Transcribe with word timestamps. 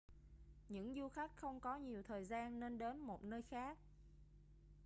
những 0.69 0.93
du 0.95 1.09
khách 1.09 1.31
không 1.35 1.59
có 1.59 1.75
nhiều 1.77 2.03
thời 2.03 2.25
gian 2.25 2.59
nên 2.59 2.77
đến 2.77 2.99
một 2.99 3.23
nơi 3.23 3.41
khác 3.41 3.77